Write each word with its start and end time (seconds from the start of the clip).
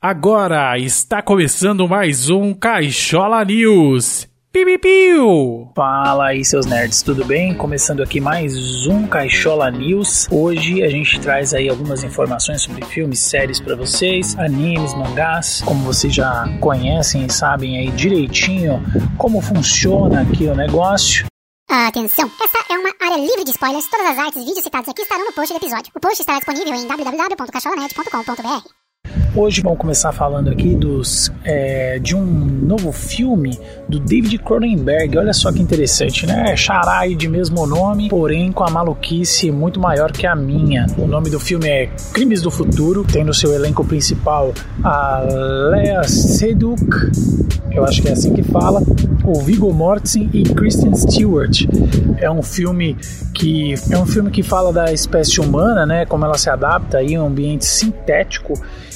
Agora 0.00 0.78
está 0.78 1.20
começando 1.20 1.88
mais 1.88 2.30
um 2.30 2.54
Caixola 2.54 3.44
News. 3.44 4.28
Piu, 4.52 5.72
Fala 5.74 6.28
aí, 6.28 6.44
seus 6.44 6.66
nerds, 6.66 7.02
tudo 7.02 7.24
bem? 7.24 7.52
Começando 7.52 8.00
aqui 8.00 8.20
mais 8.20 8.86
um 8.86 9.08
Caixola 9.08 9.68
News. 9.72 10.28
Hoje 10.30 10.84
a 10.84 10.88
gente 10.88 11.18
traz 11.18 11.52
aí 11.52 11.68
algumas 11.68 12.04
informações 12.04 12.62
sobre 12.62 12.84
filmes, 12.84 13.18
séries 13.18 13.58
para 13.58 13.74
vocês, 13.74 14.38
animes, 14.38 14.94
mangás, 14.94 15.62
como 15.62 15.82
vocês 15.82 16.14
já 16.14 16.46
conhecem 16.60 17.26
e 17.26 17.32
sabem 17.32 17.80
aí 17.80 17.90
direitinho 17.90 18.80
como 19.16 19.40
funciona 19.40 20.20
aqui 20.20 20.44
o 20.44 20.54
negócio. 20.54 21.26
Atenção! 21.68 22.30
Essa 22.40 22.72
é 22.72 22.78
uma 22.78 22.92
área 23.00 23.20
livre 23.20 23.42
de 23.42 23.50
spoilers. 23.50 23.90
Todas 23.90 24.06
as 24.06 24.18
artes 24.18 24.42
e 24.42 24.44
vídeos 24.44 24.62
citados 24.62 24.88
aqui 24.88 25.02
estarão 25.02 25.24
no 25.24 25.32
post 25.32 25.52
do 25.52 25.56
episódio. 25.56 25.90
O 25.92 25.98
post 25.98 26.20
estará 26.20 26.38
disponível 26.38 26.72
em 26.72 26.86
www.cacholanet.com.br. 26.86 28.87
Hoje 29.34 29.60
vamos 29.60 29.78
começar 29.78 30.10
falando 30.10 30.48
aqui 30.48 30.74
dos 30.74 31.30
é, 31.44 31.98
de 31.98 32.16
um 32.16 32.24
novo 32.24 32.90
filme 32.90 33.58
do 33.88 34.00
David 34.00 34.38
Cronenberg. 34.38 35.18
Olha 35.18 35.32
só 35.34 35.52
que 35.52 35.60
interessante, 35.60 36.26
né? 36.26 36.56
Charai 36.56 37.14
de 37.14 37.28
mesmo 37.28 37.66
nome, 37.66 38.08
porém 38.08 38.50
com 38.50 38.64
a 38.64 38.70
maluquice 38.70 39.50
muito 39.50 39.78
maior 39.78 40.10
que 40.12 40.26
a 40.26 40.34
minha. 40.34 40.86
O 40.96 41.06
nome 41.06 41.28
do 41.28 41.38
filme 41.38 41.68
é 41.68 41.90
Crimes 42.12 42.40
do 42.40 42.50
Futuro. 42.50 43.04
Tem 43.04 43.22
no 43.22 43.34
seu 43.34 43.52
elenco 43.52 43.84
principal 43.84 44.52
a 44.82 45.22
Lea 45.70 46.02
Seduk, 46.04 46.88
eu 47.70 47.84
acho 47.84 48.02
que 48.02 48.08
é 48.08 48.12
assim 48.12 48.32
que 48.32 48.42
fala, 48.42 48.82
o 49.24 49.40
Viggo 49.40 49.72
Mortensen 49.72 50.28
e 50.32 50.42
Kristen 50.42 50.94
Stewart. 50.96 51.64
É 52.16 52.30
um 52.30 52.42
filme 52.42 52.96
que 53.34 53.74
é 53.90 53.98
um 53.98 54.06
filme 54.06 54.30
que 54.30 54.42
fala 54.42 54.72
da 54.72 54.92
espécie 54.92 55.40
humana, 55.40 55.86
né? 55.86 56.04
Como 56.06 56.24
ela 56.24 56.36
se 56.36 56.50
adapta 56.50 56.98
aí 56.98 57.14
a 57.14 57.22
um 57.22 57.26
ambiente 57.26 57.64
sintético 57.64 58.54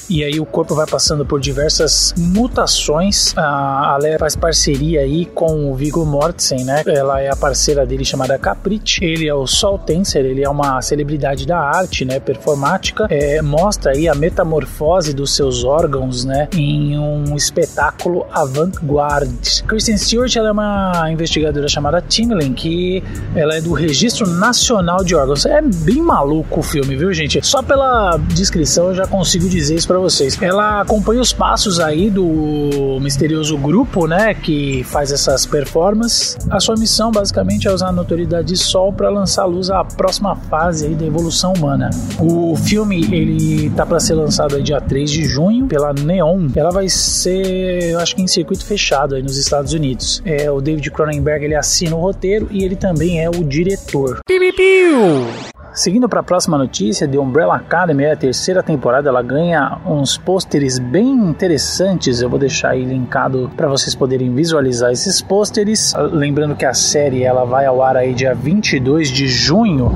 e 0.08 0.21
aí 0.24 0.40
o 0.40 0.46
corpo 0.46 0.74
vai 0.74 0.86
passando 0.86 1.24
por 1.26 1.40
diversas 1.40 2.14
mutações. 2.16 3.34
A 3.36 3.98
Leia 4.00 4.18
faz 4.18 4.36
parceria 4.36 5.00
aí 5.00 5.26
com 5.26 5.70
o 5.70 5.74
Viggo 5.74 6.04
Mortensen, 6.04 6.64
né? 6.64 6.82
Ela 6.86 7.20
é 7.20 7.30
a 7.30 7.36
parceira 7.36 7.84
dele 7.84 8.04
chamada 8.04 8.38
Capricci. 8.38 9.04
Ele 9.04 9.28
é 9.28 9.34
o 9.34 9.46
Sol 9.46 9.78
Tenser, 9.78 10.24
ele 10.24 10.44
é 10.44 10.48
uma 10.48 10.80
celebridade 10.80 11.46
da 11.46 11.58
arte, 11.58 12.04
né? 12.04 12.20
Performática. 12.20 13.06
É, 13.10 13.42
mostra 13.42 13.92
aí 13.92 14.08
a 14.08 14.14
metamorfose 14.14 15.12
dos 15.12 15.34
seus 15.34 15.64
órgãos, 15.64 16.24
né? 16.24 16.48
Em 16.54 16.98
um 16.98 17.34
espetáculo 17.36 18.26
avant-garde. 18.32 19.62
Kristen 19.66 19.96
Stewart, 19.96 20.34
ela 20.36 20.48
é 20.48 20.52
uma 20.52 21.10
investigadora 21.10 21.68
chamada 21.68 22.00
Timlin, 22.00 22.52
que 22.52 23.02
ela 23.34 23.56
é 23.56 23.60
do 23.60 23.72
Registro 23.72 24.26
Nacional 24.26 25.02
de 25.04 25.14
Órgãos. 25.14 25.44
É 25.46 25.60
bem 25.60 26.00
maluco 26.00 26.60
o 26.60 26.62
filme, 26.62 26.96
viu, 26.96 27.12
gente? 27.12 27.44
Só 27.44 27.62
pela 27.62 28.16
descrição 28.34 28.88
eu 28.88 28.94
já 28.94 29.06
consigo 29.06 29.48
dizer 29.48 29.74
isso 29.74 29.88
para 29.88 29.98
vocês. 29.98 30.11
Ela 30.40 30.80
acompanha 30.80 31.20
os 31.20 31.32
passos 31.32 31.80
aí 31.80 32.10
do 32.10 32.98
misterioso 33.00 33.56
grupo, 33.56 34.06
né, 34.06 34.34
que 34.34 34.84
faz 34.84 35.12
essas 35.12 35.46
performances. 35.46 36.36
A 36.50 36.60
sua 36.60 36.76
missão 36.76 37.10
basicamente 37.10 37.68
é 37.68 37.72
usar 37.72 37.88
a 37.88 37.92
notoriedade 37.92 38.48
de 38.48 38.56
Sol 38.56 38.92
para 38.92 39.08
lançar 39.08 39.44
luz 39.44 39.70
à 39.70 39.84
próxima 39.84 40.36
fase 40.36 40.86
aí 40.86 40.94
da 40.94 41.06
evolução 41.06 41.52
humana. 41.52 41.90
O 42.18 42.56
filme 42.56 43.08
ele 43.12 43.70
tá 43.70 43.86
para 43.86 44.00
ser 44.00 44.14
lançado 44.14 44.56
aí 44.56 44.62
dia 44.62 44.80
3 44.80 45.10
de 45.10 45.24
junho 45.24 45.66
pela 45.66 45.92
Neon. 45.92 46.48
Ela 46.54 46.70
vai 46.70 46.88
ser, 46.88 47.90
eu 47.90 48.00
acho 48.00 48.14
que 48.14 48.22
em 48.22 48.26
circuito 48.26 48.64
fechado 48.64 49.14
aí 49.14 49.22
nos 49.22 49.38
Estados 49.38 49.72
Unidos. 49.72 50.22
É 50.24 50.50
o 50.50 50.60
David 50.60 50.90
Cronenberg, 50.90 51.44
ele 51.44 51.54
assina 51.54 51.96
o 51.96 52.00
roteiro 52.00 52.48
e 52.50 52.64
ele 52.64 52.76
também 52.76 53.22
é 53.22 53.28
o 53.28 53.44
diretor. 53.44 54.20
piu, 54.26 54.52
piu. 54.52 55.51
Seguindo 55.74 56.06
para 56.06 56.20
a 56.20 56.22
próxima 56.22 56.58
notícia, 56.58 57.08
The 57.08 57.18
Umbrella 57.18 57.56
Academy, 57.56 58.04
a 58.04 58.14
terceira 58.14 58.62
temporada, 58.62 59.08
ela 59.08 59.22
ganha 59.22 59.78
uns 59.86 60.18
pôsteres 60.18 60.78
bem 60.78 61.10
interessantes. 61.10 62.20
Eu 62.20 62.28
vou 62.28 62.38
deixar 62.38 62.70
aí 62.70 62.84
linkado 62.84 63.50
para 63.56 63.68
vocês 63.68 63.94
poderem 63.94 64.34
visualizar 64.34 64.92
esses 64.92 65.22
pôsteres. 65.22 65.94
Lembrando 66.12 66.54
que 66.54 66.66
a 66.66 66.74
série 66.74 67.22
ela 67.22 67.44
vai 67.44 67.64
ao 67.64 67.82
ar 67.82 67.96
aí 67.96 68.12
dia 68.12 68.34
22 68.34 69.08
de 69.08 69.26
junho 69.26 69.90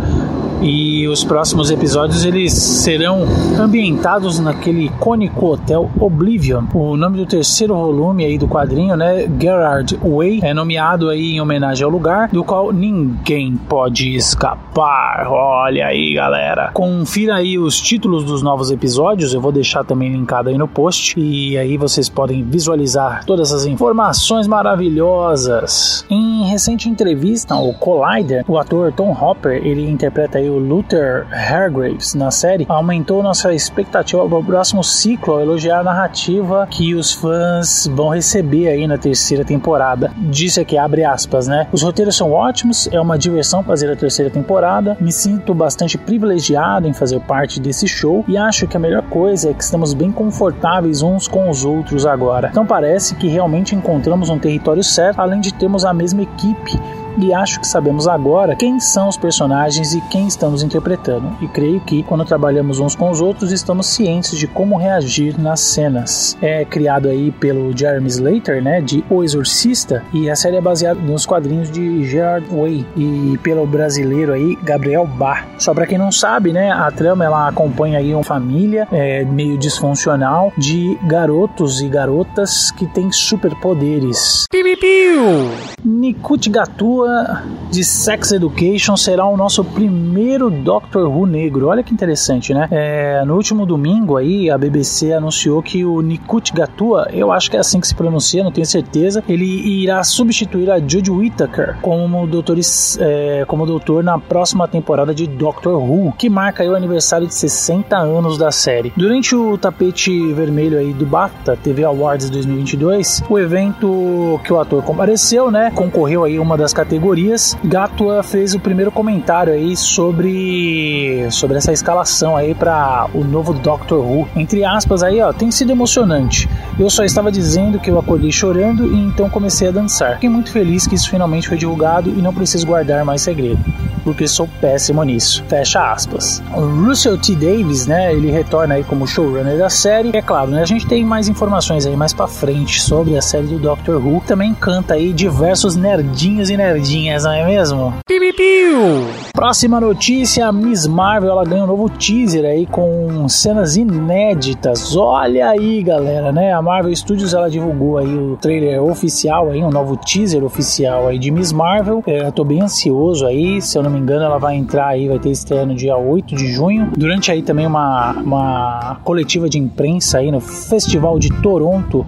e 0.62 1.06
os 1.08 1.24
próximos 1.24 1.70
episódios 1.70 2.24
eles 2.24 2.52
serão 2.52 3.24
ambientados 3.58 4.38
naquele 4.38 4.86
icônico 4.86 5.46
hotel 5.46 5.90
Oblivion. 6.00 6.64
O 6.74 6.96
nome 6.96 7.18
do 7.18 7.26
terceiro 7.26 7.74
volume 7.74 8.24
aí 8.24 8.38
do 8.38 8.48
quadrinho, 8.48 8.96
né, 8.96 9.28
Gerard 9.38 9.98
Way, 10.02 10.40
é 10.42 10.54
nomeado 10.54 11.08
aí 11.08 11.32
em 11.32 11.40
homenagem 11.40 11.84
ao 11.84 11.90
lugar 11.90 12.28
do 12.28 12.42
qual 12.44 12.72
ninguém 12.72 13.56
pode 13.56 14.14
escapar. 14.14 15.26
Olha 15.28 15.86
aí, 15.86 16.14
galera. 16.14 16.70
Confira 16.72 17.36
aí 17.36 17.58
os 17.58 17.80
títulos 17.80 18.24
dos 18.24 18.42
novos 18.42 18.70
episódios, 18.70 19.34
eu 19.34 19.40
vou 19.40 19.52
deixar 19.52 19.84
também 19.84 20.12
linkado 20.12 20.48
aí 20.48 20.58
no 20.58 20.68
post 20.68 21.18
e 21.18 21.56
aí 21.56 21.76
vocês 21.76 22.08
podem 22.08 22.42
visualizar 22.42 23.24
todas 23.24 23.52
as 23.52 23.66
informações 23.66 24.46
maravilhosas. 24.46 26.04
Em 26.10 26.44
recente 26.44 26.88
entrevista 26.88 27.54
ao 27.54 27.72
Collider, 27.74 28.44
o 28.48 28.58
ator 28.58 28.92
Tom 28.92 29.12
Hopper, 29.12 29.64
ele 29.64 29.88
interpreta 29.88 30.38
aí 30.38 30.45
o 30.48 30.58
Luther 30.58 31.26
Hargraves 31.32 32.14
na 32.14 32.30
série, 32.30 32.66
aumentou 32.68 33.22
nossa 33.22 33.54
expectativa 33.54 34.26
para 34.26 34.38
o 34.38 34.44
próximo 34.44 34.82
ciclo 34.82 35.34
ao 35.34 35.40
elogiar 35.40 35.80
a 35.80 35.84
narrativa 35.84 36.66
que 36.70 36.94
os 36.94 37.12
fãs 37.12 37.90
vão 37.92 38.08
receber 38.08 38.68
aí 38.68 38.86
na 38.86 38.98
terceira 38.98 39.44
temporada. 39.44 40.12
Disse 40.16 40.60
aqui, 40.60 40.76
abre 40.76 41.04
aspas, 41.04 41.46
né? 41.46 41.66
Os 41.72 41.82
roteiros 41.82 42.16
são 42.16 42.32
ótimos, 42.32 42.88
é 42.92 43.00
uma 43.00 43.18
diversão 43.18 43.62
fazer 43.62 43.90
a 43.90 43.96
terceira 43.96 44.30
temporada, 44.30 44.96
me 45.00 45.12
sinto 45.12 45.54
bastante 45.54 45.98
privilegiado 45.98 46.86
em 46.86 46.92
fazer 46.92 47.20
parte 47.20 47.60
desse 47.60 47.86
show 47.86 48.24
e 48.28 48.36
acho 48.36 48.66
que 48.66 48.76
a 48.76 48.80
melhor 48.80 49.02
coisa 49.02 49.50
é 49.50 49.54
que 49.54 49.62
estamos 49.62 49.94
bem 49.94 50.10
confortáveis 50.10 51.02
uns 51.02 51.28
com 51.28 51.48
os 51.50 51.64
outros 51.64 52.06
agora. 52.06 52.48
Então 52.50 52.66
parece 52.66 53.14
que 53.14 53.28
realmente 53.28 53.74
encontramos 53.74 54.28
um 54.28 54.38
território 54.38 54.82
certo, 54.82 55.20
além 55.20 55.40
de 55.40 55.52
termos 55.52 55.84
a 55.84 55.92
mesma 55.92 56.22
equipe 56.22 56.78
e 57.18 57.32
acho 57.32 57.60
que 57.60 57.66
sabemos 57.66 58.06
agora 58.06 58.56
quem 58.56 58.78
são 58.80 59.08
os 59.08 59.16
personagens 59.16 59.94
e 59.94 60.00
quem 60.02 60.26
estamos 60.26 60.62
interpretando. 60.62 61.36
E 61.40 61.48
creio 61.48 61.80
que 61.80 62.02
quando 62.02 62.24
trabalhamos 62.24 62.78
uns 62.78 62.94
com 62.94 63.10
os 63.10 63.20
outros 63.20 63.52
estamos 63.52 63.86
cientes 63.86 64.38
de 64.38 64.46
como 64.46 64.76
reagir 64.76 65.38
nas 65.40 65.60
cenas. 65.60 66.36
É 66.40 66.64
criado 66.64 67.08
aí 67.08 67.30
pelo 67.32 67.76
Jeremy 67.76 68.08
Slater, 68.08 68.62
né, 68.62 68.80
de 68.80 69.04
O 69.10 69.22
Exorcista, 69.22 70.02
e 70.12 70.30
a 70.30 70.36
série 70.36 70.56
é 70.56 70.60
baseada 70.60 71.00
nos 71.00 71.26
quadrinhos 71.26 71.70
de 71.70 72.04
Gerard 72.04 72.46
Way 72.50 72.86
e 72.96 73.38
pelo 73.42 73.66
brasileiro 73.66 74.32
aí 74.32 74.56
Gabriel 74.62 75.06
Bar. 75.06 75.46
Só 75.58 75.74
para 75.74 75.86
quem 75.86 75.98
não 75.98 76.12
sabe, 76.12 76.52
né, 76.52 76.70
a 76.70 76.90
trama 76.90 77.24
ela 77.24 77.48
acompanha 77.48 77.98
aí 77.98 78.14
uma 78.14 78.24
família 78.24 78.88
é, 78.92 79.24
meio 79.24 79.58
disfuncional 79.58 80.52
de 80.56 80.98
garotos 81.04 81.80
e 81.80 81.88
garotas 81.88 82.70
que 82.70 82.86
têm 82.86 83.10
superpoderes. 83.10 84.44
Piu. 84.80 85.66
Nikut 85.86 86.50
Gatua 86.50 87.44
de 87.70 87.84
Sex 87.84 88.32
Education 88.32 88.96
será 88.96 89.24
o 89.26 89.36
nosso 89.36 89.62
primeiro 89.64 90.50
Doctor 90.50 91.08
Who 91.08 91.26
negro. 91.26 91.68
Olha 91.68 91.82
que 91.82 91.94
interessante, 91.94 92.52
né? 92.52 92.66
É, 92.72 93.24
no 93.24 93.36
último 93.36 93.64
domingo 93.64 94.16
aí, 94.16 94.50
a 94.50 94.58
BBC 94.58 95.12
anunciou 95.12 95.62
que 95.62 95.84
o 95.84 96.00
Nikut 96.00 96.52
Gatua, 96.52 97.08
eu 97.12 97.30
acho 97.30 97.48
que 97.50 97.56
é 97.56 97.60
assim 97.60 97.78
que 97.78 97.86
se 97.86 97.94
pronuncia, 97.94 98.42
não 98.42 98.50
tenho 98.50 98.66
certeza, 98.66 99.22
ele 99.28 99.44
irá 99.44 100.02
substituir 100.02 100.70
a 100.70 100.78
Jude 100.80 101.10
Whittaker 101.10 101.76
como 101.80 102.26
doutor, 102.26 102.58
é, 102.98 103.44
como 103.46 103.64
doutor 103.64 104.02
na 104.02 104.18
próxima 104.18 104.66
temporada 104.66 105.14
de 105.14 105.26
Doctor 105.26 105.80
Who, 105.80 106.14
que 106.18 106.28
marca 106.28 106.64
o 106.64 106.74
aniversário 106.74 107.28
de 107.28 107.34
60 107.34 107.96
anos 107.96 108.36
da 108.36 108.50
série. 108.50 108.92
Durante 108.96 109.36
o 109.36 109.56
tapete 109.56 110.32
vermelho 110.32 110.78
aí 110.78 110.92
do 110.92 111.06
BAFTA 111.06 111.56
TV 111.56 111.84
Awards 111.84 112.28
2022, 112.28 113.22
o 113.30 113.38
evento 113.38 114.40
que 114.42 114.52
o 114.52 114.58
ator 114.66 114.82
compareceu, 114.82 115.50
né, 115.50 115.70
concorreu 115.74 116.24
aí 116.24 116.38
uma 116.38 116.56
das 116.56 116.72
categorias, 116.72 117.56
Gatua 117.64 118.22
fez 118.22 118.54
o 118.54 118.60
primeiro 118.60 118.90
comentário 118.90 119.52
aí 119.52 119.76
sobre 119.76 121.26
sobre 121.30 121.56
essa 121.56 121.72
escalação 121.72 122.36
aí 122.36 122.54
para 122.54 123.08
o 123.14 123.22
novo 123.22 123.54
Doctor 123.54 124.04
Who. 124.04 124.28
Entre 124.34 124.64
aspas 124.64 125.02
aí, 125.02 125.20
ó, 125.20 125.32
tem 125.32 125.50
sido 125.50 125.70
emocionante. 125.70 126.48
Eu 126.78 126.90
só 126.90 127.04
estava 127.04 127.30
dizendo 127.30 127.78
que 127.78 127.90
eu 127.90 127.98
acordei 127.98 128.32
chorando 128.32 128.92
e 128.92 128.98
então 128.98 129.30
comecei 129.30 129.68
a 129.68 129.70
dançar. 129.70 130.14
Fiquei 130.14 130.28
muito 130.28 130.50
feliz 130.50 130.86
que 130.86 130.94
isso 130.94 131.08
finalmente 131.08 131.48
foi 131.48 131.56
divulgado 131.56 132.10
e 132.10 132.20
não 132.20 132.34
preciso 132.34 132.66
guardar 132.66 133.04
mais 133.04 133.22
segredo, 133.22 133.60
porque 134.06 134.28
sou 134.28 134.48
péssimo 134.60 135.02
nisso. 135.02 135.44
Fecha 135.48 135.90
aspas. 135.90 136.40
O 136.54 136.60
Russell 136.60 137.18
T. 137.18 137.34
Davis, 137.34 137.88
né, 137.88 138.12
ele 138.12 138.30
retorna 138.30 138.74
aí 138.74 138.84
como 138.84 139.04
showrunner 139.04 139.58
da 139.58 139.68
série. 139.68 140.12
É 140.14 140.22
claro, 140.22 140.48
né, 140.48 140.62
a 140.62 140.64
gente 140.64 140.86
tem 140.86 141.04
mais 141.04 141.26
informações 141.26 141.84
aí 141.84 141.96
mais 141.96 142.14
para 142.14 142.28
frente 142.28 142.80
sobre 142.80 143.18
a 143.18 143.20
série 143.20 143.48
do 143.48 143.58
Doctor 143.58 143.96
Who. 143.96 144.22
Também 144.24 144.54
canta 144.54 144.94
aí 144.94 145.12
diversos 145.12 145.74
nerdinhos 145.74 146.50
e 146.50 146.56
nerdinhas, 146.56 147.24
não 147.24 147.32
é 147.32 147.44
mesmo? 147.44 147.94
Piu, 148.06 148.20
piu. 148.32 149.08
Próxima 149.36 149.78
notícia, 149.78 150.50
Miss 150.50 150.86
Marvel, 150.86 151.28
ela 151.28 151.44
ganha 151.44 151.64
um 151.64 151.66
novo 151.66 151.90
teaser 151.90 152.46
aí 152.46 152.64
com 152.64 153.28
cenas 153.28 153.76
inéditas. 153.76 154.96
Olha 154.96 155.50
aí, 155.50 155.82
galera, 155.82 156.32
né? 156.32 156.54
A 156.54 156.62
Marvel 156.62 156.96
Studios 156.96 157.34
ela 157.34 157.50
divulgou 157.50 157.98
aí 157.98 158.16
o 158.16 158.38
trailer 158.38 158.82
oficial 158.82 159.50
aí, 159.50 159.62
um 159.62 159.68
novo 159.68 159.94
teaser 159.94 160.42
oficial 160.42 161.06
aí 161.06 161.18
de 161.18 161.30
Miss 161.30 161.52
Marvel. 161.52 162.02
É, 162.06 162.26
eu 162.26 162.32
tô 162.32 162.44
bem 162.44 162.62
ansioso 162.62 163.26
aí, 163.26 163.60
se 163.60 163.76
eu 163.76 163.82
não 163.82 163.90
me 163.90 163.98
engano, 163.98 164.24
ela 164.24 164.38
vai 164.38 164.56
entrar 164.56 164.86
aí, 164.86 165.06
vai 165.06 165.18
ter 165.18 165.32
estreia 165.32 165.66
no 165.66 165.74
dia 165.74 165.98
8 165.98 166.34
de 166.34 166.50
junho. 166.50 166.92
Durante 166.96 167.30
aí 167.30 167.42
também 167.42 167.66
uma, 167.66 168.12
uma 168.12 169.00
coletiva 169.04 169.50
de 169.50 169.58
imprensa 169.58 170.16
aí 170.16 170.32
no 170.32 170.40
Festival 170.40 171.18
de 171.18 171.28
Toronto 171.42 172.06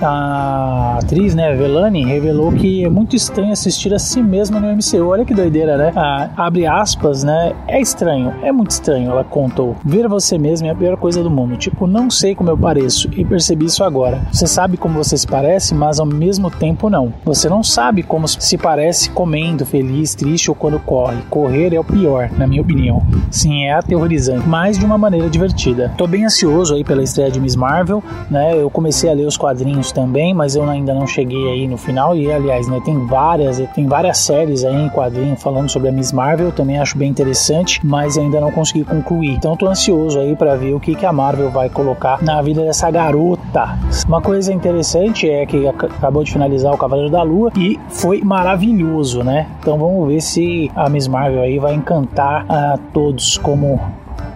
a 0.00 0.98
atriz, 0.98 1.34
né, 1.34 1.54
Velani, 1.54 2.04
revelou 2.04 2.52
que 2.52 2.84
é 2.84 2.88
muito 2.88 3.16
estranho 3.16 3.52
assistir 3.52 3.92
a 3.92 3.98
si 3.98 4.22
mesma 4.22 4.60
no 4.60 4.68
MCU. 4.68 5.08
Olha 5.08 5.24
que 5.24 5.34
doideira, 5.34 5.76
né? 5.76 5.92
Abre 6.36 6.66
aspas, 6.66 7.24
né? 7.24 7.52
É 7.66 7.80
estranho, 7.80 8.32
é 8.42 8.52
muito 8.52 8.70
estranho, 8.70 9.10
ela 9.10 9.24
contou. 9.24 9.76
Ver 9.84 10.08
você 10.08 10.38
mesma 10.38 10.68
é 10.68 10.70
a 10.70 10.74
pior 10.74 10.96
coisa 10.96 11.22
do 11.22 11.30
mundo. 11.30 11.56
Tipo, 11.56 11.86
não 11.86 12.10
sei 12.10 12.34
como 12.34 12.50
eu 12.50 12.56
pareço 12.56 13.08
e 13.12 13.24
percebi 13.24 13.66
isso 13.66 13.82
agora. 13.82 14.22
Você 14.32 14.46
sabe 14.46 14.76
como 14.76 15.02
você 15.02 15.16
se 15.16 15.26
parece, 15.26 15.74
mas 15.74 15.98
ao 15.98 16.06
mesmo 16.06 16.50
tempo 16.50 16.88
não. 16.88 17.12
Você 17.24 17.48
não 17.48 17.62
sabe 17.62 18.02
como 18.02 18.28
se 18.28 18.56
parece 18.56 19.10
comendo, 19.10 19.66
feliz, 19.66 20.14
triste 20.14 20.50
ou 20.50 20.54
quando 20.54 20.78
corre. 20.78 21.18
Correr 21.28 21.74
é 21.74 21.80
o 21.80 21.84
pior, 21.84 22.30
na 22.36 22.46
minha 22.46 22.62
opinião. 22.62 23.02
Sim, 23.30 23.64
é 23.64 23.72
aterrorizante, 23.72 24.46
mas 24.46 24.78
de 24.78 24.84
uma 24.84 24.98
maneira 24.98 25.28
divertida. 25.28 25.92
Tô 25.96 26.06
bem 26.06 26.24
ansioso 26.24 26.74
aí 26.74 26.84
pela 26.84 27.02
estreia 27.02 27.30
de 27.30 27.40
Miss 27.40 27.56
Marvel, 27.56 28.02
né? 28.30 28.60
Eu 28.60 28.70
comecei 28.70 29.10
a 29.10 29.14
ler 29.14 29.26
os 29.26 29.36
quadrinhos 29.36 29.87
também, 29.92 30.34
mas 30.34 30.56
eu 30.56 30.68
ainda 30.68 30.94
não 30.94 31.06
cheguei 31.06 31.50
aí 31.50 31.66
no 31.66 31.76
final. 31.76 32.16
E 32.16 32.30
aliás, 32.30 32.68
né, 32.68 32.80
tem 32.84 33.06
várias, 33.06 33.58
tem 33.74 33.86
várias 33.86 34.18
séries 34.18 34.64
aí 34.64 34.74
em 34.74 34.88
quadrinho 34.88 35.36
falando 35.36 35.68
sobre 35.68 35.88
a 35.88 35.92
Miss 35.92 36.12
Marvel, 36.12 36.52
também 36.52 36.78
acho 36.78 36.96
bem 36.96 37.10
interessante, 37.10 37.80
mas 37.84 38.16
ainda 38.18 38.40
não 38.40 38.50
consegui 38.50 38.84
concluir. 38.84 39.32
Então 39.32 39.56
tô 39.56 39.66
ansioso 39.68 40.18
aí 40.18 40.34
para 40.36 40.56
ver 40.56 40.74
o 40.74 40.80
que, 40.80 40.94
que 40.94 41.06
a 41.06 41.12
Marvel 41.12 41.50
vai 41.50 41.68
colocar 41.68 42.22
na 42.22 42.40
vida 42.42 42.62
dessa 42.62 42.90
garota. 42.90 43.78
Uma 44.06 44.20
coisa 44.20 44.52
interessante 44.52 45.28
é 45.28 45.46
que 45.46 45.66
acabou 45.66 46.24
de 46.24 46.32
finalizar 46.32 46.72
o 46.72 46.78
Cavaleiro 46.78 47.10
da 47.10 47.22
Lua 47.22 47.50
e 47.56 47.78
foi 47.88 48.22
maravilhoso, 48.22 49.22
né? 49.22 49.46
Então 49.60 49.78
vamos 49.78 50.08
ver 50.08 50.20
se 50.20 50.70
a 50.74 50.88
Miss 50.88 51.08
Marvel 51.08 51.42
aí 51.42 51.58
vai 51.58 51.74
encantar 51.74 52.44
a 52.48 52.78
todos 52.92 53.38
como 53.38 53.80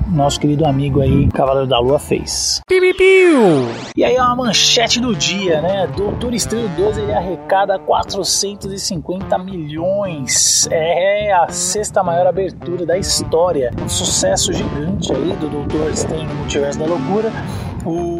nosso 0.08 0.38
querido 0.40 0.66
amigo 0.66 1.00
aí, 1.00 1.28
Cavaleiro 1.28 1.68
da 1.68 1.78
Lua, 1.78 1.98
fez. 1.98 2.60
Piu. 2.66 3.68
E 3.96 4.04
aí 4.04 4.16
é 4.16 4.22
uma 4.22 4.36
manchete 4.36 5.00
do 5.00 5.14
dia, 5.14 5.60
né? 5.60 5.86
Doutor 5.96 6.34
Estranho 6.34 6.68
2 6.76 6.98
ele 6.98 7.12
arrecada 7.12 7.78
450 7.78 9.38
milhões. 9.38 10.68
É 10.70 11.32
a 11.32 11.48
sexta 11.48 12.02
maior 12.02 12.26
abertura 12.26 12.84
da 12.84 12.98
história. 12.98 13.70
Um 13.82 13.88
sucesso 13.88 14.52
gigante 14.52 15.12
aí 15.12 15.32
do 15.36 15.48
Doutor 15.48 15.90
Estranho 15.90 16.28
no 16.28 16.34
Multiverso 16.34 16.78
da 16.78 16.86
Loucura. 16.86 17.32
O 17.84 18.11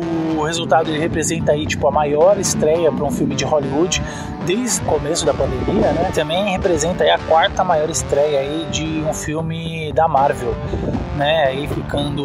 resultado 0.45 0.89
ele 0.91 0.99
representa 0.99 1.53
aí 1.53 1.67
tipo 1.67 1.87
a 1.87 1.91
maior 1.91 2.39
estreia 2.39 2.91
para 2.91 3.05
um 3.05 3.11
filme 3.11 3.35
de 3.35 3.45
Hollywood 3.45 4.03
desde 4.47 4.81
o 4.83 4.85
começo 4.85 5.25
da 5.25 5.33
pandemia, 5.33 5.93
né? 5.93 6.11
Também 6.15 6.51
representa 6.51 7.05
aí 7.05 7.11
a 7.11 7.19
quarta 7.19 7.63
maior 7.63 7.89
estreia 7.89 8.41
aí 8.41 8.67
de 8.71 8.85
um 9.09 9.15
filme 9.15 9.93
da 9.93 10.09
Marvel, 10.09 10.55
né? 11.17 11.45
Aí 11.47 11.69
ficando 11.69 12.25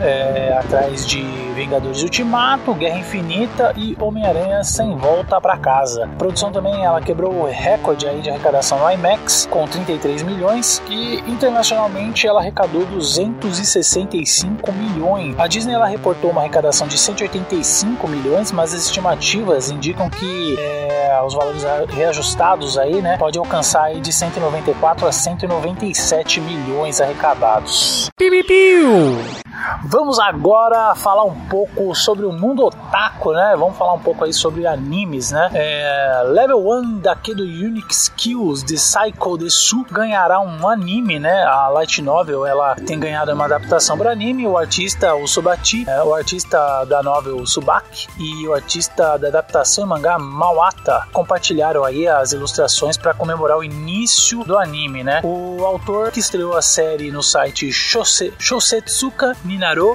é, 0.00 0.56
atrás 0.58 1.06
de 1.06 1.20
Vingadores 1.54 2.02
Ultimato, 2.02 2.74
Guerra 2.74 2.98
Infinita 2.98 3.72
e 3.76 3.96
Homem-Aranha 4.00 4.64
Sem 4.64 4.96
Volta 4.96 5.40
para 5.40 5.56
Casa. 5.58 6.04
A 6.04 6.16
produção 6.16 6.50
também 6.50 6.84
ela 6.84 7.00
quebrou 7.00 7.32
o 7.32 7.46
recorde 7.46 8.06
aí 8.06 8.20
de 8.20 8.30
arrecadação 8.30 8.78
no 8.78 8.90
IMAX 8.90 9.46
com 9.50 9.66
33 9.66 10.22
milhões 10.22 10.82
e 10.88 11.16
internacionalmente 11.30 12.26
ela 12.26 12.40
arrecadou 12.40 12.84
265 12.86 14.72
milhões. 14.72 15.38
A 15.38 15.46
Disney 15.46 15.74
ela 15.74 15.86
reportou 15.86 16.30
uma 16.30 16.40
arrecadação 16.40 16.88
de 16.88 16.96
185 16.96 18.08
milhões, 18.08 18.52
mas 18.52 18.72
as 18.72 18.84
estimativas 18.84 19.70
indicam 19.70 20.08
que 20.08 20.56
é, 20.58 21.20
os 21.24 21.34
valores 21.34 21.62
reajustados 21.90 22.78
aí, 22.78 23.02
né, 23.02 23.16
pode 23.18 23.38
alcançar 23.38 23.84
aí 23.84 24.00
de 24.00 24.12
194 24.12 25.06
a 25.06 25.12
197 25.12 26.40
milhões 26.40 27.00
arrecadados. 27.00 28.10
Piu, 28.16 28.30
piu. 28.44 29.49
Vamos 29.90 30.20
agora 30.20 30.94
falar 30.94 31.24
um 31.24 31.34
pouco 31.48 31.92
sobre 31.96 32.24
o 32.24 32.30
mundo 32.30 32.64
otaku, 32.64 33.32
né? 33.32 33.56
Vamos 33.58 33.76
falar 33.76 33.94
um 33.94 33.98
pouco 33.98 34.24
aí 34.24 34.32
sobre 34.32 34.64
animes, 34.64 35.32
né? 35.32 35.50
É, 35.52 36.22
Level 36.28 36.64
1 36.64 36.98
daqui 37.00 37.34
do 37.34 37.42
Unique 37.42 37.92
Skills 37.92 38.62
de 38.62 38.76
Psycho 38.76 39.36
Desu 39.36 39.84
ganhará 39.90 40.38
um 40.38 40.68
anime, 40.68 41.18
né? 41.18 41.42
A 41.42 41.66
Light 41.70 42.00
Novel, 42.02 42.46
ela 42.46 42.76
tem 42.76 43.00
ganhado 43.00 43.32
uma 43.32 43.46
adaptação 43.46 43.98
para 43.98 44.12
anime. 44.12 44.46
O 44.46 44.56
artista, 44.56 45.12
o 45.16 45.26
Subati, 45.26 45.84
é, 45.90 46.00
o 46.04 46.14
artista 46.14 46.84
da 46.84 47.02
novel 47.02 47.44
Subaki 47.44 48.06
e 48.16 48.46
o 48.46 48.54
artista 48.54 49.18
da 49.18 49.26
adaptação 49.26 49.82
em 49.82 49.88
mangá 49.88 50.20
Mawata 50.20 51.08
compartilharam 51.12 51.82
aí 51.82 52.06
as 52.06 52.32
ilustrações 52.32 52.96
para 52.96 53.12
comemorar 53.12 53.58
o 53.58 53.64
início 53.64 54.44
do 54.44 54.56
anime, 54.56 55.02
né? 55.02 55.20
O 55.24 55.64
autor 55.66 56.12
que 56.12 56.20
estreou 56.20 56.56
a 56.56 56.62
série 56.62 57.10
no 57.10 57.24
site 57.24 57.72
Shose, 57.72 58.32
Shosetsuka 58.38 59.36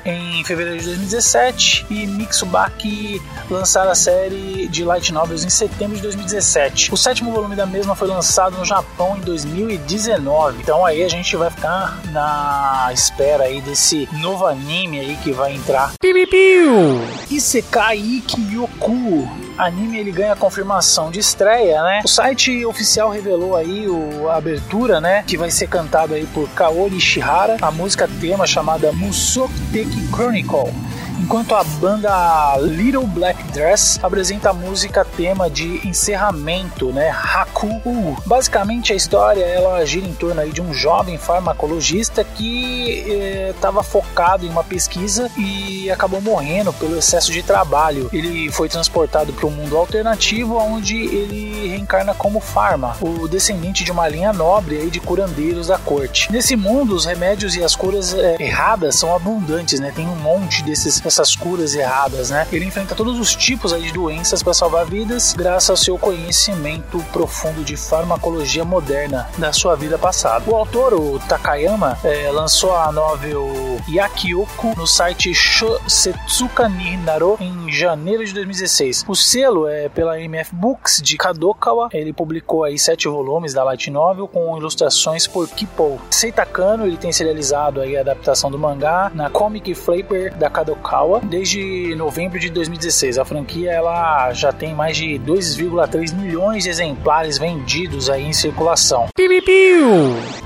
Em 0.06 0.44
fevereiro 0.44 0.80
de 0.80 0.86
2017 0.86 1.86
e 1.90 2.08
Mitsubaki 2.08 3.22
lançaram 3.50 3.92
a 3.92 3.96
série 3.96 4.68
de 4.68 4.84
light 4.84 5.14
novels 5.14 5.44
em 5.44 5.50
setembro 5.50 5.96
de 5.96 6.02
2017. 6.02 6.94
O 6.94 6.98
sétimo 6.98 7.32
volume 7.32 7.56
da 7.56 7.66
mesma 7.66 7.96
foi 7.96 8.08
lançado 8.08 8.58
no 8.58 8.66
Japão 8.66 9.18
em 9.18 9.22
2019. 9.22 10.62
Então 10.62 10.86
aí 10.86 11.04
a 11.04 11.10
gente 11.10 11.36
vai 11.36 11.50
ficar 11.50 12.02
na 12.12 12.90
espera 12.94 13.46
aí 13.46 13.62
desse 13.62 14.10
novo 14.14 14.46
anime 14.46 15.00
aí 15.00 15.18
que 15.18 15.32
vai 15.32 15.54
entrar. 15.54 15.94
Piu, 16.00 16.28
piu. 16.28 17.02
Isekai 17.30 17.98
Ikyoku 17.98 19.45
anime 19.58 19.98
ele 19.98 20.12
ganha 20.12 20.36
confirmação 20.36 21.12
de 21.12 21.20
estreia, 21.20 21.82
né? 21.84 22.02
O 22.04 22.08
site 22.08 22.66
oficial 22.66 23.10
revelou 23.10 23.56
aí 23.56 23.88
o, 23.88 24.30
a 24.30 24.36
abertura, 24.38 25.00
né? 25.00 25.24
Que 25.26 25.38
vai 25.38 25.50
ser 25.52 25.68
cantado 25.68 26.14
aí 26.14 26.26
por 26.28 26.50
Kaori 26.50 26.98
Ishihara, 26.98 27.58
a 27.62 27.72
música 27.72 28.08
tema 28.20 28.46
chamada 28.46 28.92
Musokuteki 28.92 30.08
Chronicle 30.12 30.74
enquanto 31.20 31.56
a 31.56 31.64
banda 31.64 32.58
Little 32.58 33.08
Black 33.08 33.42
Dress 33.52 34.00
apresenta 34.02 34.50
a 34.50 34.54
música 34.54 35.06
tema 35.06 35.50
de 35.50 35.88
encerramento, 35.88 36.92
né, 36.92 37.10
Haku. 37.10 38.16
Basicamente 38.26 38.94
a 38.94 38.96
história 38.96 39.44
ela 39.44 39.86
gira 39.86 40.08
em 40.08 40.14
torno 40.14 40.42
aí 40.42 40.52
de 40.52 40.62
um 40.62 40.74
jovem 40.74 41.18
farmacologista 41.18 42.24
que 42.24 43.52
estava 43.56 43.80
eh, 43.80 43.84
focado 43.84 44.46
em 44.46 44.50
uma 44.50 44.64
pesquisa 44.64 45.30
e 45.38 45.90
acabou 45.90 46.22
morrendo 46.22 46.74
pelo 46.74 46.98
excesso 46.98 47.32
de 47.32 47.44
trabalho. 47.44 48.10
Ele 48.12 48.52
foi 48.52 48.68
transportado 48.70 49.34
para 49.34 49.48
um 49.48 49.52
mundo 49.52 49.78
alternativo 49.78 50.58
onde 50.58 50.96
ele 50.96 51.70
reencarna 51.70 52.14
como 52.14 52.40
Pharma, 52.40 52.96
o 53.02 53.28
descendente 53.28 53.84
de 53.84 53.92
uma 53.92 54.08
linha 54.08 54.32
nobre 54.32 54.78
aí 54.78 54.90
de 54.90 55.00
curandeiros 55.00 55.68
da 55.68 55.78
corte. 55.78 56.32
Nesse 56.32 56.56
mundo 56.56 56.96
os 56.96 57.06
remédios 57.06 57.56
e 57.56 57.64
as 57.64 57.76
curas 57.76 58.14
eh, 58.14 58.38
erradas 58.40 58.96
são 58.96 59.16
abundantes, 59.16 59.80
né? 59.80 59.92
Tem 59.96 60.08
um 60.08 60.16
monte 60.16 60.64
desses 60.64 61.00
essas 61.08 61.36
curas 61.36 61.76
erradas, 61.76 62.30
né? 62.30 62.48
Ele 62.52 62.66
enfrenta 62.66 62.96
todos 62.96 63.20
os 63.20 63.36
tipos 63.36 63.74
aí 63.74 63.84
de 63.84 63.92
doenças 63.92 64.42
para 64.42 64.54
salvar 64.54 64.86
vidas, 64.86 65.34
graças 65.34 65.70
ao 65.70 65.78
seu 65.78 65.98
conhecimento 65.98 67.04
profundo 67.12 67.64
de 67.64 67.78
farmacologia 67.78 68.66
moderna 68.66 69.28
da 69.38 69.54
sua 69.54 69.76
vida 69.76 69.98
passada. 69.98 70.44
O 70.50 70.56
autor, 70.56 70.94
o 70.94 71.20
Takayama, 71.20 71.98
é, 72.04 72.32
lançou 72.32 72.76
a 72.76 72.92
novel 72.92 73.80
Yakioku 73.90 74.74
no 74.78 74.88
site 74.88 75.34
Shosetsuka 75.34 76.70
Naro 77.04 77.38
em 77.40 77.72
janeiro 77.72 78.26
de 78.26 78.34
2016. 78.34 79.06
O 79.08 79.16
selo 79.16 79.68
é 79.68 79.90
pela 79.90 80.20
MF 80.20 80.56
Books 80.56 81.02
de 81.02 81.18
Kadokawa. 81.18 81.90
Ele 81.94 82.14
publicou 82.14 82.64
aí 82.64 82.78
sete 82.80 83.08
volumes 83.08 83.54
da 83.54 83.64
light 83.64 83.90
novel 83.92 84.28
com 84.28 84.58
ilustrações 84.58 85.28
por 85.28 85.48
Kippo. 85.48 86.00
Seita 86.10 86.46
Kano, 86.46 86.86
ele 86.86 86.98
tem 86.98 87.12
serializado 87.12 87.82
aí 87.82 87.98
a 87.98 88.02
adaptação 88.02 88.50
do 88.50 88.58
mangá 88.58 89.12
na 89.14 89.30
Comic 89.30 89.74
Flavor 89.76 90.32
da 90.32 90.50
Kadokawa 90.50 90.95
Kadokawa 90.96 91.22
desde 91.24 91.94
novembro 91.96 92.40
de 92.40 92.50
2016. 92.50 93.18
A 93.18 93.26
franquia 93.26 93.72
ela 93.72 94.32
já 94.34 94.54
tem 94.54 94.74
mais 94.74 94.96
de 94.96 95.20
2,3 95.20 96.16
milhões 96.16 96.64
de 96.64 96.70
exemplares 96.70 97.38
vendidos 97.38 98.10
aí 98.10 98.26
em 98.26 98.34
circulação. 98.34 99.08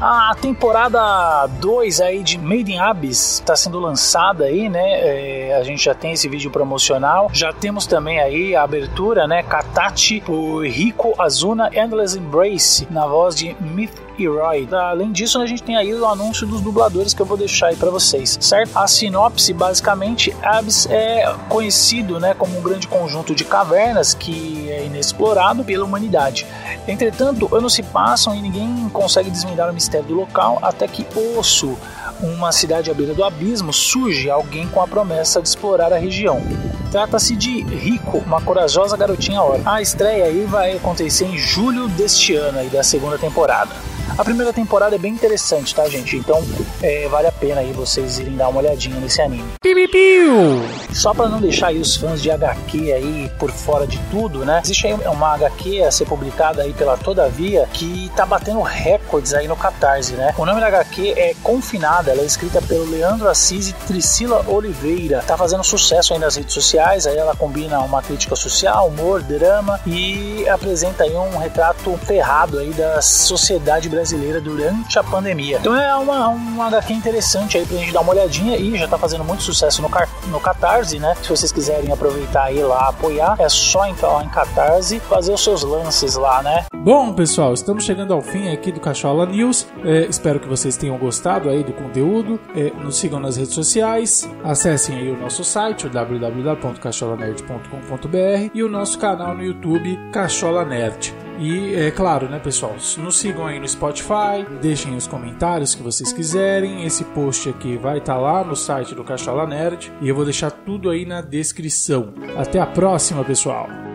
A 0.01 0.35
temporada 0.41 1.45
2 1.59 2.01
aí 2.01 2.23
de 2.23 2.37
Made 2.37 2.71
in 2.71 2.79
Abyss 2.79 3.35
está 3.35 3.55
sendo 3.55 3.79
lançada 3.79 4.45
aí, 4.45 4.69
né? 4.69 4.79
É 4.81 5.55
a 5.59 5.63
gente 5.63 5.83
já 5.83 5.93
tem 5.93 6.13
esse 6.13 6.27
vídeo 6.27 6.49
promocional. 6.49 7.29
Já 7.33 7.51
temos 7.51 7.85
também 7.85 8.19
aí 8.19 8.55
a 8.55 8.63
abertura, 8.63 9.27
né? 9.27 9.43
Katachi, 9.43 10.23
o 10.27 10.61
Rico 10.61 11.13
Azuna 11.17 11.69
Endless 11.73 12.17
Embrace, 12.17 12.87
na 12.89 13.05
voz 13.05 13.35
de 13.35 13.55
Myth 13.59 13.91
e 13.95 14.08
Roy. 14.27 14.67
Além 14.71 15.11
disso, 15.11 15.39
a 15.39 15.45
gente 15.45 15.63
tem 15.63 15.75
aí 15.75 15.93
o 15.93 16.05
anúncio 16.05 16.45
dos 16.45 16.61
dubladores 16.61 17.13
que 17.13 17.21
eu 17.21 17.25
vou 17.25 17.37
deixar 17.37 17.67
aí 17.67 17.75
para 17.75 17.89
vocês, 17.89 18.37
certo? 18.41 18.75
A 18.75 18.87
sinopse, 18.87 19.53
basicamente, 19.53 20.35
Abyss 20.41 20.87
é 20.89 21.33
conhecido, 21.47 22.19
né, 22.19 22.33
como 22.33 22.57
um 22.57 22.61
grande 22.61 22.87
conjunto 22.87 23.35
de 23.35 23.43
cavernas 23.43 24.13
que 24.13 24.69
é 24.69 24.85
inexplorado 24.85 25.63
pela 25.63 25.85
humanidade. 25.85 26.45
Entretanto, 26.87 27.53
anos 27.55 27.73
se 27.73 27.83
passam 27.83 28.35
e 28.35 28.41
ninguém 28.41 28.89
consegue 28.89 29.29
desvendar 29.29 29.69
o 29.69 29.73
mistério 29.73 30.07
do 30.07 30.15
local 30.15 30.59
até 30.61 30.87
que 30.87 31.05
Osso, 31.37 31.77
uma 32.21 32.51
cidade 32.51 32.91
à 32.91 32.93
beira 32.93 33.13
do 33.13 33.23
abismo, 33.23 33.71
surge 33.71 34.29
alguém 34.29 34.67
com 34.67 34.81
a 34.81 34.87
promessa 34.87 35.41
de 35.41 35.47
explorar 35.47 35.93
a 35.93 35.97
região. 35.97 36.41
Trata-se 36.91 37.35
de 37.35 37.61
Rico, 37.61 38.17
uma 38.19 38.41
corajosa 38.41 38.97
garotinha 38.97 39.41
hora. 39.41 39.61
A 39.65 39.81
estreia 39.81 40.25
aí 40.25 40.45
vai 40.45 40.75
acontecer 40.75 41.25
em 41.25 41.37
julho 41.37 41.87
deste 41.87 42.35
ano 42.35 42.59
aí 42.59 42.67
da 42.67 42.83
segunda 42.83 43.17
temporada. 43.17 43.71
A 44.17 44.23
primeira 44.23 44.51
temporada 44.51 44.95
é 44.95 44.99
bem 44.99 45.13
interessante, 45.13 45.73
tá, 45.73 45.87
gente? 45.87 46.17
Então 46.17 46.43
é, 46.81 47.07
vale 47.07 47.27
a 47.27 47.28
pena 47.39 47.61
aí 47.61 47.71
vocês 47.71 48.19
irem 48.19 48.35
dar 48.35 48.49
uma 48.49 48.59
olhadinha 48.59 48.99
nesse 48.99 49.21
anime. 49.21 49.53
Só 50.93 51.13
para 51.13 51.29
não 51.29 51.39
deixar 51.39 51.67
aí 51.67 51.79
os 51.79 51.95
fãs 51.95 52.21
de 52.21 52.29
HQ 52.29 52.91
aí 52.91 53.31
por 53.39 53.51
fora 53.51 53.87
de 53.87 53.97
tudo, 54.11 54.45
né? 54.45 54.61
Existe 54.63 54.87
aí 54.87 54.93
uma 54.93 55.33
HQ 55.35 55.83
a 55.83 55.91
ser 55.91 56.05
publicada 56.05 56.61
aí 56.61 56.73
pela 56.73 56.97
Todavia 56.97 57.67
que 57.73 58.11
tá 58.15 58.25
batendo 58.25 58.61
recordes 58.61 59.33
aí 59.33 59.47
no 59.47 59.55
Catarse, 59.55 60.13
né? 60.13 60.33
O 60.37 60.45
nome 60.45 60.59
da 60.59 60.67
HQ 60.67 61.13
é 61.15 61.33
Confinada, 61.41 62.11
ela 62.11 62.21
é 62.21 62.25
escrita 62.25 62.61
pelo 62.61 62.89
Leandro 62.89 63.29
Assis 63.29 63.69
e 63.69 63.73
Priscila 63.73 64.43
Oliveira. 64.47 65.23
Tá 65.25 65.37
fazendo 65.37 65.63
sucesso 65.63 66.13
aí 66.13 66.19
nas 66.19 66.35
redes 66.35 66.53
sociais, 66.53 67.07
aí 67.07 67.17
ela 67.17 67.35
combina 67.35 67.79
uma 67.79 68.01
crítica 68.01 68.35
social, 68.35 68.87
humor, 68.87 69.21
drama 69.21 69.79
e 69.85 70.47
apresenta 70.49 71.03
aí 71.03 71.15
um 71.15 71.37
retrato 71.37 71.97
ferrado 72.05 72.59
aí 72.59 72.71
da 72.71 73.01
sociedade 73.01 73.87
brasileira 73.87 74.09
brasileira 74.09 74.41
durante 74.41 74.97
a 74.97 75.03
pandemia. 75.03 75.57
Então 75.59 75.75
é 75.75 75.95
uma, 75.95 76.29
uma 76.29 76.67
HQ 76.67 76.93
interessante 76.93 77.28
aí 77.37 77.65
pra 77.65 77.77
gente 77.77 77.91
dar 77.91 78.01
uma 78.01 78.11
olhadinha 78.11 78.57
e 78.57 78.77
já 78.77 78.87
tá 78.87 78.97
fazendo 78.97 79.23
muito 79.23 79.43
sucesso 79.43 79.81
no, 79.81 79.89
no 80.27 80.39
Catarse, 80.39 80.99
né? 80.99 81.15
Se 81.21 81.29
vocês 81.29 81.51
quiserem 81.51 81.91
aproveitar 81.91 82.45
aí 82.45 82.63
lá, 82.63 82.89
apoiar, 82.89 83.35
é 83.39 83.49
só 83.49 83.87
entrar 83.87 84.09
lá 84.09 84.23
em 84.23 84.29
Catarse 84.29 84.99
fazer 85.01 85.33
os 85.33 85.43
seus 85.43 85.63
lances 85.63 86.15
lá, 86.15 86.41
né? 86.41 86.65
Bom, 86.75 87.13
pessoal, 87.13 87.53
estamos 87.53 87.83
chegando 87.83 88.13
ao 88.13 88.21
fim 88.21 88.51
aqui 88.51 88.71
do 88.71 88.79
Cachola 88.79 89.25
News. 89.25 89.67
É, 89.83 90.05
espero 90.05 90.39
que 90.39 90.47
vocês 90.47 90.77
tenham 90.77 90.97
gostado 90.97 91.49
aí 91.49 91.63
do 91.63 91.73
conteúdo. 91.73 92.39
É, 92.55 92.71
nos 92.71 92.97
sigam 92.97 93.19
nas 93.19 93.37
redes 93.37 93.53
sociais, 93.53 94.29
acessem 94.43 94.97
aí 94.97 95.11
o 95.11 95.19
nosso 95.19 95.43
site, 95.43 95.87
o 95.87 95.89
www.cacholanerd.com.br 95.89 98.51
e 98.53 98.63
o 98.63 98.69
nosso 98.69 98.97
canal 98.97 99.35
no 99.35 99.43
YouTube, 99.43 99.99
Cachola 100.11 100.63
Nerd. 100.63 101.13
E 101.39 101.73
é 101.73 101.89
claro, 101.89 102.27
né, 102.29 102.37
pessoal? 102.37 102.75
Nos 102.97 103.17
sigam 103.17 103.47
aí 103.47 103.59
no 103.59 103.67
Spotify, 103.67 104.45
deixem 104.61 104.95
os 104.97 105.07
comentários 105.07 105.73
que 105.73 105.81
vocês 105.81 106.11
quiserem. 106.11 106.83
Esse 106.85 107.05
post 107.05 107.47
aqui 107.49 107.77
vai 107.77 107.99
estar 107.99 108.15
tá 108.15 108.19
lá 108.19 108.43
no 108.43 108.57
site 108.57 108.93
do 108.93 109.05
Cachola 109.05 109.47
Nerd 109.47 109.91
e 110.01 110.09
eu 110.09 110.15
vou 110.15 110.25
deixar 110.25 110.51
tudo 110.51 110.89
aí 110.89 111.05
na 111.05 111.21
descrição. 111.21 112.13
Até 112.37 112.59
a 112.59 112.65
próxima, 112.65 113.23
pessoal! 113.23 113.88